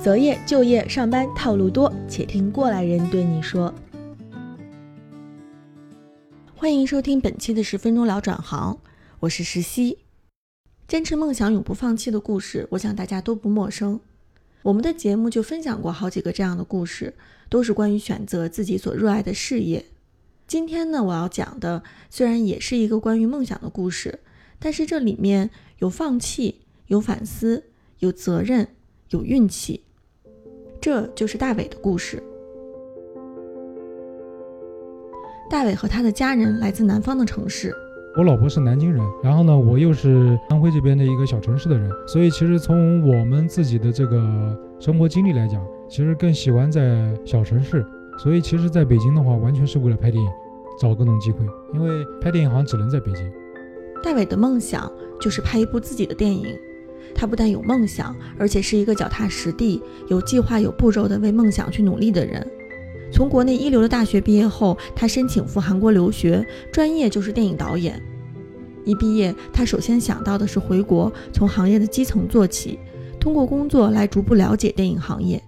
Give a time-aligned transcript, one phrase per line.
[0.00, 3.74] 择业、就业、上班套路多，且听过来人对你说。
[6.54, 8.78] 欢迎收听本期的十分钟聊转行，
[9.18, 9.98] 我是石溪。
[10.86, 13.98] 坚持梦想、永不放弃的故事，我想大家都不陌生。
[14.62, 17.14] 我们的节目就分享过好几个这样的故事，
[17.48, 19.86] 都是关于选择自己所热爱的事业。
[20.46, 24.20] 今天呢，我要讲的虽然也是一个关于梦想的故事，
[24.60, 27.64] 但是这里面有放弃，有反思，
[27.98, 28.68] 有责任，
[29.10, 29.82] 有运气。
[30.88, 32.22] 这就是大伟的故事。
[35.50, 37.74] 大伟和他的家人来自南方的城市，
[38.16, 47.84] 我老婆是南京人，然后呢，我又是安徽这边的一个小城市的人，所以其实从我们自己的这个生活经历来讲，其实更喜欢在小城市。
[48.16, 50.30] 所以其实在北京的话，完全是为了拍电影，
[50.80, 51.40] 找各种机会，
[51.74, 53.30] 因为拍电影好像只能在北京。
[54.02, 56.46] 大伟的梦想就是拍一部自己的电影。
[57.14, 62.46] 他不但有梦想，而且是一个脚踏实地、有计划、有步骤的为梦想去努力的人。
[63.10, 68.00] 从国内一流的大学毕业后，他申请赴韩国留学，专业就是电影导演。
[68.84, 72.78] 一毕业，他首先想到的是回国，从行业的基层做起，
[73.18, 75.42] 通过工作来逐步了解电影行业。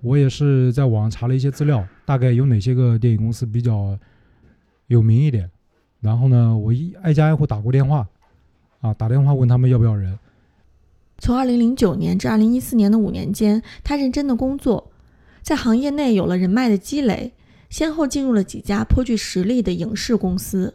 [0.00, 3.98] 我也是在网上查了一些资料，大概有哪些个电影公司比较
[4.86, 5.50] 有名一点。
[6.00, 8.06] 然后呢，我一挨家挨户打过电话，
[8.80, 10.16] 啊，打电话问他们要不要人。
[11.18, 14.92] 从2009年至2014年的五年间，他认真的工作，
[15.42, 17.32] 在行业内有了人脉的积累，
[17.68, 20.74] 先后进入了几家颇具实力的影视公司。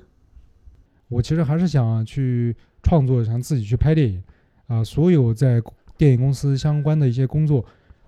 [1.07, 4.21] 我其实还是想去创作，想自己去拍电影，
[4.67, 5.61] 啊，所有在
[5.97, 7.63] 电影公司相关的一些工作，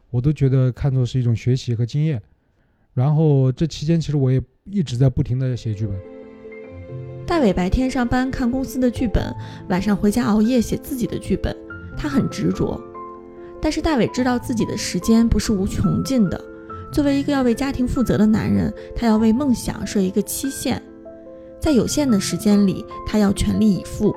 [0.09, 2.21] 我都觉得看作是一种学习和经验。
[2.93, 5.97] 然后这期间，其实我也一直在不停的写剧本。
[7.25, 9.23] 大伟白天上班看公司的剧本，
[9.69, 11.55] 晚上回家熬夜写自己的剧本。
[11.97, 12.81] 他很执着，
[13.61, 16.39] 但是大伟知道自己的时间不是无穷尽的。
[16.91, 20.81] 作为一个要为家庭负责的男人，他要为梦想设一个期限，
[21.59, 24.15] 在有限的时间里，他要全力以赴。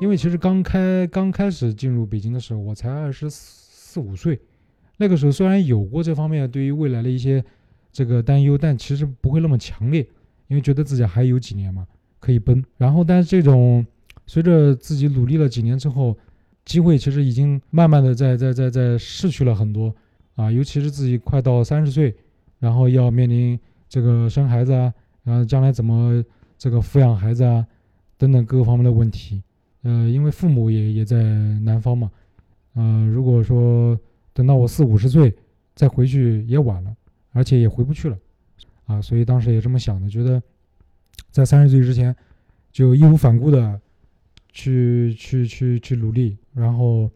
[0.00, 4.40] 因为其实刚开刚开始进入北京的时候，我才二十四五岁，
[4.98, 7.44] 那个时候虽然有过这方面对于未来的一些
[7.92, 10.06] 这个担忧，但其实不会那么强烈，
[10.48, 11.86] 因为觉得自己还有几年嘛
[12.20, 12.62] 可以奔。
[12.76, 13.84] 然后，但是这种
[14.26, 16.16] 随着自己努力了几年之后，
[16.66, 19.94] 机会其实已经慢慢的在在在在逝去了很多，
[20.34, 22.14] 啊，尤其是自己快到三十岁，
[22.58, 26.22] 然后要面临这个生孩子啊，然后将来怎么
[26.58, 27.64] 这个抚养孩子啊，
[28.18, 29.40] 等等各个方面的问题，
[29.82, 31.16] 呃，因为父母也也在
[31.60, 32.10] 南方嘛，
[32.74, 33.98] 呃，如果说
[34.34, 35.32] 等到我四五十岁
[35.74, 36.94] 再回去也晚了，
[37.30, 38.18] 而且也回不去了，
[38.86, 40.42] 啊，所以当时也这么想的，觉得
[41.30, 42.14] 在三十岁之前
[42.72, 43.80] 就义无反顾的。
[44.58, 47.10] 去去去去努力，然后，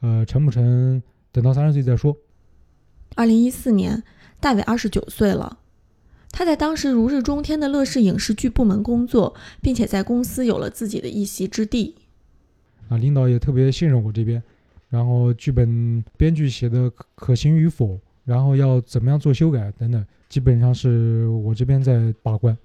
[0.00, 1.00] 呃，成不成，
[1.30, 2.16] 等到三十岁再说。
[3.14, 4.02] 二零一四年，
[4.40, 5.60] 大伟二十九岁了，
[6.32, 11.94] 他在当时如日中天的乐视影视剧部门工作，并且在公司有了自己的一席之地。
[12.88, 14.42] 啊，领导也特别信任我这边，
[14.88, 22.58] 然后剧本编剧写的可行与否，然后要怎么样做修改等等，基本上是我这边在把关。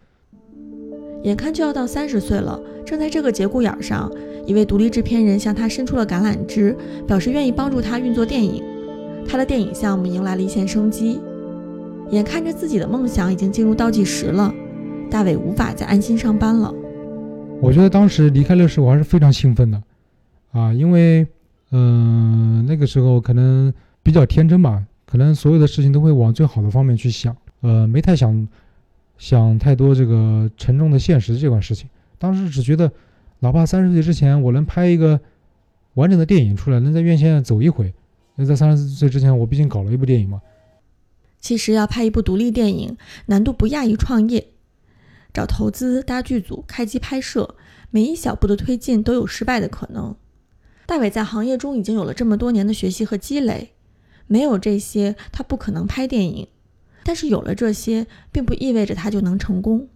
[1.24, 4.12] 眼看就要到三十岁了，正在这个节骨眼上，
[4.48, 6.76] 一位独立制片人向他伸出了橄榄枝，
[7.08, 8.64] 表示愿意帮助他运作电影。
[9.28, 11.20] 他的电影项目迎来了一线生机。
[12.10, 14.52] 眼看着自己的梦想已经进入倒计时了，
[15.12, 16.74] 大伟无法再安心上班了。
[17.62, 19.82] 我觉得当时离开乐视，我还是非常兴奋的，
[20.52, 21.28] 啊，因为，
[21.72, 23.72] 嗯，那个时候可能
[24.02, 28.48] 比较天真吧，可能所有的事情都会往最好的方面去想，呃，没太想。
[29.22, 31.88] 想太多这个沉重的现实这款事情，
[32.18, 32.92] 当时只觉得，
[33.38, 35.22] 哪怕三十岁之前我能拍一个
[35.94, 37.94] 完整的电影出来，能在院线走一回，
[38.34, 40.42] 那在三十岁之前我毕竟搞了一部电影嘛。
[41.40, 44.48] 其实要拍一部独立电影，难度不亚于创业，
[45.32, 47.54] 找投资、搭剧组、开机拍摄，
[47.92, 50.16] 每一小步的推进都有失败的可能。
[50.88, 53.70] 大伟在行业中已经有了这么多年的学习和积累，
[54.26, 56.48] 没有这些，他不可能拍电影。
[57.04, 59.88] 但是有了这些，并不意味着他就能成功。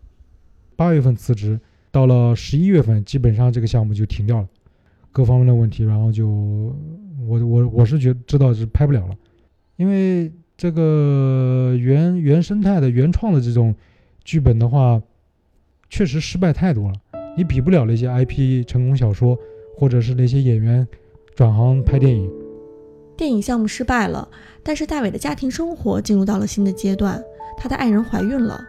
[0.75, 1.59] 八月份辞职，
[1.91, 4.47] 到了十一月份，基本上这个项目就停掉了，
[5.11, 9.15] 各方面的问题，然后就我我我是觉知道是拍不了了，
[9.77, 13.73] 因为这个原原生态的原创的这种
[14.23, 15.01] 剧本的话，
[15.89, 16.95] 确实失败太多了，
[17.37, 19.37] 你比不了那些 IP 成功小说，
[19.77, 20.87] 或者是那些演员
[21.35, 22.44] 转行拍电影。
[23.17, 24.27] 电影项目失败了，
[24.61, 27.23] 但是大伟的家庭生活进入到了新的阶段，
[27.57, 28.63] 他的爱人怀孕了。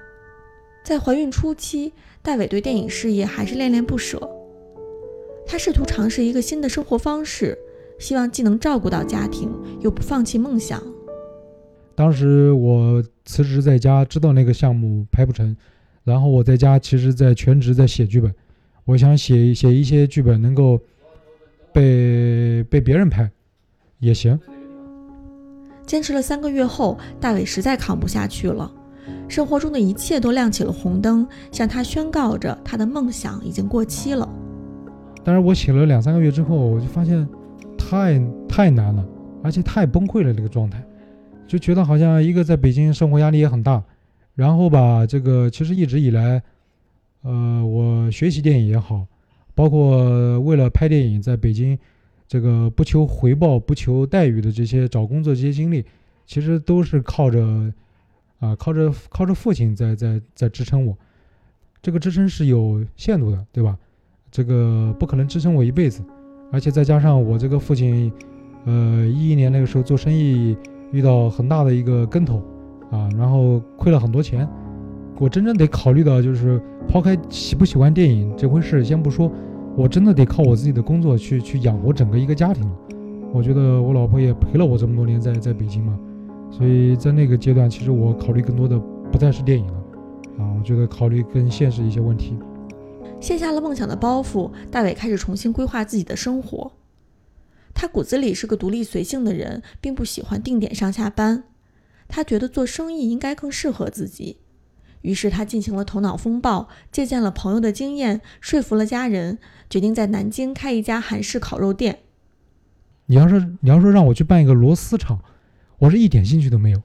[0.85, 4.31] 在怀孕初期，大伟对电影事业还是恋恋不舍。
[5.47, 7.59] 他试图尝试一个新的生活方式，
[7.99, 10.83] 希望既能照顾到家庭，又不放弃梦想。
[11.95, 15.57] 当时我辞职在家，知道那个项目拍不成，
[16.05, 18.33] 然后我在家其实在全职在写剧本，
[18.85, 20.79] 我想写写一些剧本能够
[21.73, 23.29] 被被别人拍
[23.99, 24.39] 也行。
[25.87, 28.69] 坚持了三个月后，大伟实在扛不下去了，
[29.29, 34.29] 生活中的一切都亮起了红灯，向他宣告着他的梦想已经过期了。
[35.23, 37.29] 但是我写了两三个月之后，我就发现
[37.79, 39.07] 太太难了，
[39.45, 40.85] 而且太崩溃了这个状态，
[41.47, 43.81] 就觉得好像一个在北京生活压力也很大，
[44.35, 46.43] 然后吧，这个其实一直以来，
[47.23, 49.07] 呃，我学习电影也好，
[49.55, 51.79] 包括为了拍电影在北京。
[52.29, 55.85] 这个不求回报、不求待遇的这些找工作这些经历，
[56.27, 57.73] 其实都是靠着
[58.41, 60.97] 啊，靠着靠着父亲在在在支撑我。
[61.81, 63.79] 这个支撑是有限度的，对吧？
[64.31, 66.03] 这个不可能支撑我一辈子。
[66.53, 68.13] 而且再加上我这个父亲，
[68.65, 70.57] 呃，一一年那个时候做生意
[70.93, 72.43] 遇到很大的一个跟头
[72.91, 74.49] 啊，然后亏了很多钱。
[75.19, 79.33] 我真正得考虑到，就是抛开喜不喜欢电影这回事先不说。
[79.77, 82.67] 我真的得靠我自己的工作去去养活整个一个家庭。
[83.33, 85.99] 我觉得我老婆也陪了我这么多年在在北京嘛，
[86.51, 88.79] 所以在那个阶段，其实我考虑更多的
[89.13, 89.75] 不再是电影了，
[90.39, 92.39] 啊，我觉得考虑更现实一些问题。
[93.21, 96.73] 卸下了梦想的包袱，大伟开始重新规划自己的生活。
[97.75, 101.45] 他骨子里是个独立随性的人，并不喜欢定点上下班。
[102.09, 104.39] 他觉得做生意应该更适合自己。
[105.03, 109.39] 于是他进行了头脑风暴，借鉴了朋友的经验，说服了家人，
[109.71, 112.01] 决定在南京开一家韩式烤肉店。
[113.07, 115.21] 你要是你要说让我去办一个螺丝厂，
[115.79, 116.83] 我是一点兴趣都没有。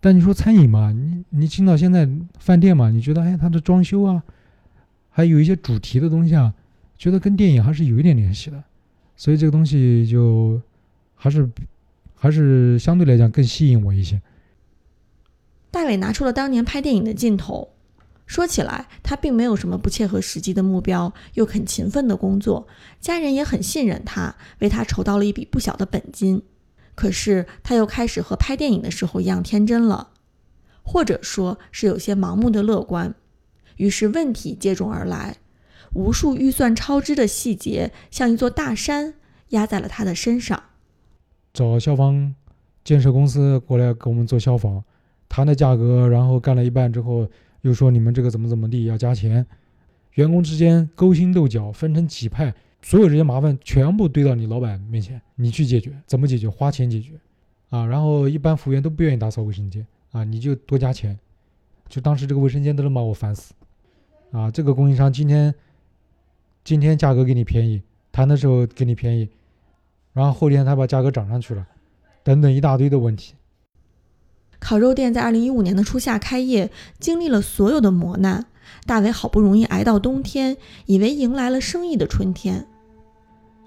[0.00, 2.08] 但你说餐饮嘛，你你听到现在
[2.38, 4.22] 饭店嘛，你觉得哎，它的装修啊，
[5.10, 6.54] 还有一些主题的东西啊，
[6.96, 8.62] 觉得跟电影还是有一点联系的，
[9.16, 10.62] 所以这个东西就
[11.16, 11.50] 还是
[12.14, 14.22] 还是相对来讲更吸引我一些。
[15.70, 17.74] 大伟拿出了当年拍电影的劲头。
[18.26, 22.68] 说起来，他并没有什么不切合实际的目标，又肯勤奋的工作，
[23.00, 26.42] 家人也很信任他，为他筹到了一笔不小的本金。
[26.94, 30.10] 可是他又开始和拍电影的时候一样天真了，
[30.82, 33.14] 或者说是有些盲目的乐观。
[33.76, 35.36] 于是问题接踵而来，
[35.94, 39.14] 无数预算超支的细节像一座大山
[39.50, 40.64] 压在了他的身上。
[41.54, 42.34] 找消防
[42.84, 44.84] 建设公司过来给我们做消防。
[45.28, 47.28] 谈的价格，然后干了一半之后，
[47.62, 49.44] 又说你们这个怎么怎么地要加钱，
[50.14, 56.48] 员工之间勾心斗角，分成几派，所有这些麻烦全部堆到你老板面前，你去解决，怎么解决？
[56.48, 57.12] 花钱解决，
[57.70, 61.18] 啊，然后一般服务员都不愿意打扫卫生间，啊，你就多加钱，
[61.88, 63.52] 就当时这个卫生间都能把我烦死，
[64.32, 65.54] 啊，这个供应商今天
[66.64, 69.28] 今天价格给你便宜，谈的时候给你便宜，
[70.12, 71.66] 然后后天他把价格涨上去了，
[72.22, 73.34] 等等一大堆的问题。
[74.60, 78.46] 烤肉店在二零一五年的初夏开业，经历了所有的磨难。
[78.86, 80.56] 大伟好不容易挨到冬天，
[80.86, 82.66] 以为迎来了生意的春天。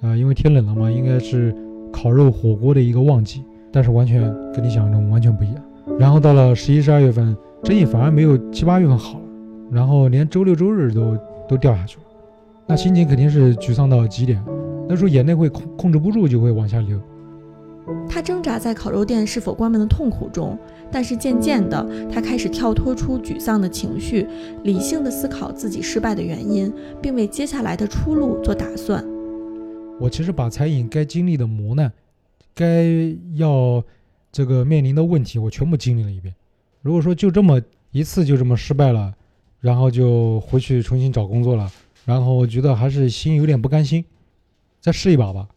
[0.02, 1.56] 啊，因为天冷了嘛，应该是
[1.92, 4.22] 烤肉火锅的一个旺季，但是完全
[4.54, 5.64] 跟你想象中完全不一样。
[6.00, 9.26] 然后到了十一、十二月份，生意反而没有七八月份好了，
[9.72, 11.18] 然后连周六、周日都
[11.48, 12.04] 都掉下去了，
[12.68, 14.44] 那心情肯定是沮丧到极点。
[14.90, 17.00] 那时候眼泪会控控制不住，就会往下流。
[18.10, 20.58] 他挣扎在烤肉店是否关门的痛苦中，
[20.92, 24.28] 但是渐渐的，他开始跳脱出沮丧的情绪，
[24.64, 29.04] 理性的思考自己失败的原因，并为接下来的出路做打算。
[30.00, 31.92] 我其实把餐饮该经历的磨难，
[32.54, 32.86] 该
[33.36, 33.84] 要
[34.32, 36.34] 这个面临的问题，我全部经历了一遍。
[36.82, 37.62] 如果说就这么
[37.92, 39.14] 一次就这么失败了，
[39.60, 41.72] 然后就回去重新找工作了，
[42.06, 44.04] 然后我觉得还是心有点不甘心，
[44.80, 45.48] 再试一把吧。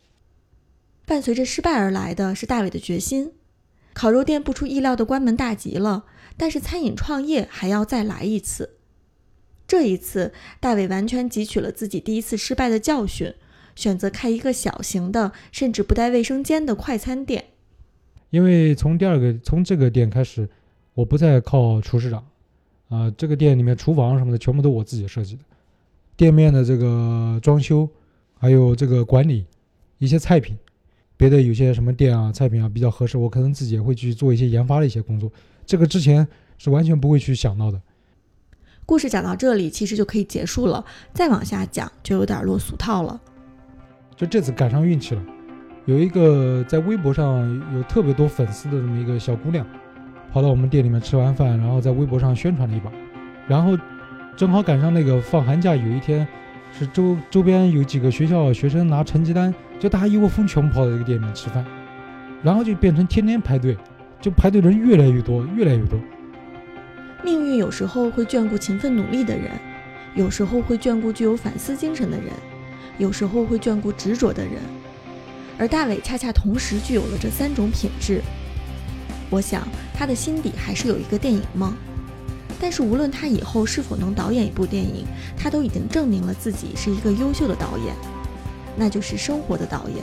[1.06, 3.32] 伴随着失败而来的是大伟的决心。
[3.92, 6.04] 烤肉店不出意料的关门大吉了，
[6.36, 8.78] 但是餐饮创业还要再来一次。
[9.66, 13.32] 这一次，大伟完全汲取了自己第一次失败的教训，
[13.76, 17.44] 选择开一个小型的，甚至不带卫生间的快餐店。
[18.30, 20.48] 因为从第二个从这个店开始，
[20.94, 22.26] 我不再靠厨师长，
[22.88, 25.42] 啊，这个店里面厨房什么的全部都我自己设计的，
[26.16, 27.88] 店面的这个装修，
[28.38, 29.46] 还有这个管理，
[29.98, 30.56] 一些菜品。
[31.16, 35.30] 别的有些什么店啊、菜品啊比较合适，我可能自己也会去做一些研发的一些工作。
[35.64, 36.26] 这个之前
[36.58, 37.80] 是完全不会去想到的。
[38.84, 40.84] 故事讲到这里，其实就可以结束了。
[41.14, 43.20] 再往下讲就有点落俗套了。
[44.14, 45.24] 就这次赶上运气了，
[45.86, 49.66] 有一个在微博上有特别多粉丝的这么一个小姑娘，
[50.32, 52.92] 跑到我们店里面吃完饭，然后在微博上宣传了一把，
[53.48, 53.78] 然后
[54.36, 56.26] 正好赶上那个放寒假有一天，
[56.78, 59.54] 是周周边有几个学校学生拿成绩单。
[59.78, 61.64] 就大家一窝蜂全部跑到这个店里面吃饭，
[62.42, 63.76] 然后就变成天天排队，
[64.20, 65.98] 就排队人越来越多，越来越多。
[67.22, 69.50] 命运有时候会眷顾勤奋努力的人，
[70.14, 72.32] 有时候会眷顾具有反思精神的人，
[72.98, 74.54] 有时候会眷顾执着的人，
[75.58, 78.20] 而大伟恰恰同时具有了这三种品质。
[79.30, 81.74] 我想他的心底还是有一个电影梦，
[82.60, 87.94] 但是无论他以后是否能导演一部电影，他都已经证明了自己是一个优秀的导演，
[88.76, 89.98] 那就是生活的导演。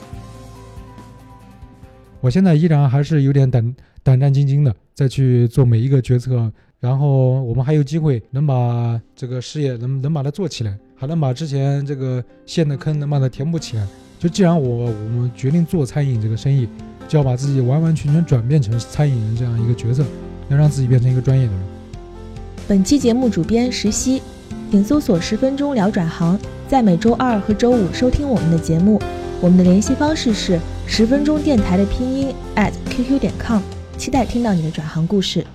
[2.19, 6.51] 我现在依然还是有点胆胆战兢兢的，再去做每一个决策。
[6.79, 13.87] 然后我们还有机会能把这个事业能能把它做起来，还能把之前这个陷的坑能把它填补起来。
[14.17, 16.67] 就既然我我们决定做餐饮这个生意，
[17.07, 20.03] 就要把自己完完全全转变成餐饮人这样一个角色，
[20.49, 21.61] 要让自己变成一个专业的人。
[22.67, 24.21] 本期节目主编石溪，
[24.71, 26.39] 请搜索“十分钟聊转行”，
[26.71, 28.97] 在每周二和周五收听我们的节目。
[29.41, 33.59] 我们的联系方式是十分钟电台的拼音 at qq 点 com，
[33.97, 35.45] 期待听到你的转行故事。